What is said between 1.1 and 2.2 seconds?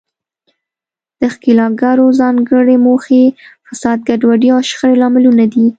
د ښکیلاکګرو